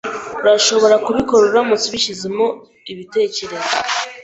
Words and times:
Urashobora 0.43 0.95
kubikora 1.05 1.41
uramutse 1.45 1.85
ubishyizemo 1.87 2.45
ibitekerezo. 2.91 3.75